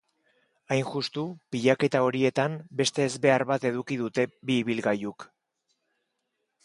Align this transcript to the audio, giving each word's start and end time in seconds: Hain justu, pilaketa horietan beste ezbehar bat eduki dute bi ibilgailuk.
Hain 0.75 0.79
justu, 0.93 1.25
pilaketa 1.55 2.01
horietan 2.07 2.57
beste 2.81 3.05
ezbehar 3.11 3.45
bat 3.55 3.69
eduki 3.71 3.99
dute 4.03 4.27
bi 4.51 4.57
ibilgailuk. 4.63 5.31